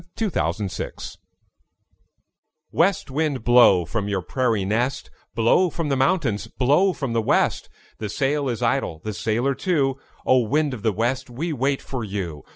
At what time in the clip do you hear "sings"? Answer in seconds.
0.69-1.17